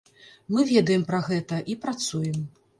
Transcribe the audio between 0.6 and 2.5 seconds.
ведаем пра гэта і працуем.